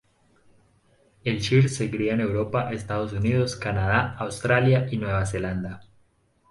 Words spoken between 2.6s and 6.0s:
Estados Unidos, Canadá, Australia y Nueva Zelanda.